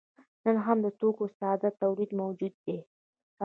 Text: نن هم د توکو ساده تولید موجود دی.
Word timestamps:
نن 0.43 0.55
هم 0.65 0.77
د 0.85 0.87
توکو 0.99 1.25
ساده 1.37 1.69
تولید 1.81 2.11
موجود 2.21 2.53
دی. 2.65 2.77